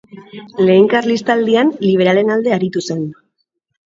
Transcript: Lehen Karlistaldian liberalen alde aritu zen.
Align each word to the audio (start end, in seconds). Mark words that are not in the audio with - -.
Lehen 0.69 0.85
Karlistaldian 0.93 1.69
liberalen 1.87 2.31
alde 2.37 2.55
aritu 2.57 2.83
zen. 2.89 3.05